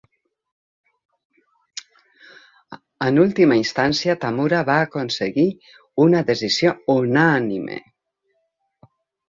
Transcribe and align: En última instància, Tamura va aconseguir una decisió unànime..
En 3.09 3.23
última 3.25 3.59
instància, 3.61 4.17
Tamura 4.25 4.63
va 4.71 4.79
aconseguir 4.87 5.47
una 6.09 6.25
decisió 6.33 6.75
unànime.. 6.99 7.81